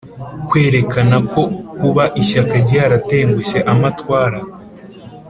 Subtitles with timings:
[0.47, 1.41] kwerekana ko
[1.79, 4.39] kuba ishyaka ryaratengushye amatwara